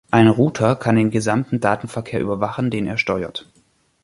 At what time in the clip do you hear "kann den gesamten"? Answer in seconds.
0.77-1.59